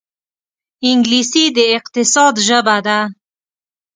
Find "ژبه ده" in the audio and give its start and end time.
2.47-2.99